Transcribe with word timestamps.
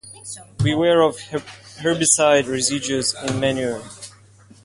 Beware 0.63 1.01
of 1.01 1.17
herbicide 1.17 2.47
residues 2.47 3.13
in 3.13 3.39
manure. 3.39 3.83